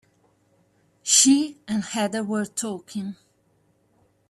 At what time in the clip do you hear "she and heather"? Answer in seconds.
1.03-2.23